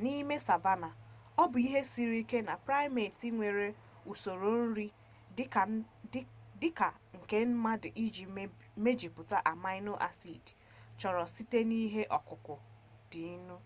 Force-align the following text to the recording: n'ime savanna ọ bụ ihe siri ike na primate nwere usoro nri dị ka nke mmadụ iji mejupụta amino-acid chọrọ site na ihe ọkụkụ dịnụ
n'ime 0.00 0.34
savanna 0.46 0.90
ọ 1.42 1.42
bụ 1.50 1.56
ihe 1.66 1.80
siri 1.90 2.16
ike 2.24 2.38
na 2.48 2.54
primate 2.66 3.26
nwere 3.36 3.66
usoro 4.12 4.50
nri 4.68 4.86
dị 6.58 6.68
ka 6.78 6.86
nke 7.18 7.38
mmadụ 7.50 7.88
iji 8.04 8.24
mejupụta 8.84 9.36
amino-acid 9.50 10.44
chọrọ 10.98 11.22
site 11.34 11.58
na 11.68 11.76
ihe 11.86 12.02
ọkụkụ 12.16 12.54
dịnụ 13.10 13.56